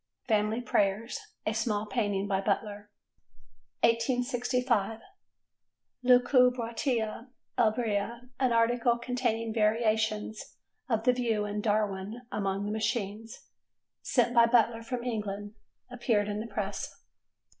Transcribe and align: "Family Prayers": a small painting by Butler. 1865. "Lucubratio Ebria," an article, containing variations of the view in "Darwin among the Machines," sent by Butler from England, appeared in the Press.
"Family 0.27 0.61
Prayers": 0.61 1.19
a 1.45 1.53
small 1.53 1.85
painting 1.85 2.27
by 2.27 2.41
Butler. 2.41 2.89
1865. 3.81 4.99
"Lucubratio 6.03 7.27
Ebria," 7.55 8.31
an 8.39 8.51
article, 8.51 8.97
containing 8.97 9.53
variations 9.53 10.55
of 10.89 11.03
the 11.03 11.13
view 11.13 11.45
in 11.45 11.61
"Darwin 11.61 12.23
among 12.31 12.65
the 12.65 12.71
Machines," 12.71 13.45
sent 14.01 14.33
by 14.33 14.47
Butler 14.47 14.81
from 14.81 15.03
England, 15.03 15.53
appeared 15.91 16.27
in 16.27 16.39
the 16.39 16.47
Press. 16.47 16.95